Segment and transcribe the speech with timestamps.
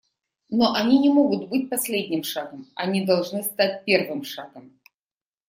[0.49, 4.79] Но они не могут быть последним шагом − они должны стать первым шагом.